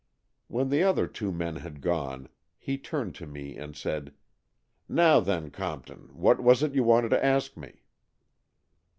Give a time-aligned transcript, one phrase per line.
[0.47, 4.15] When the other two men had gone, he turned to me and said,"
[4.89, 7.83] Now then, Compton, what was it you wanted to ask me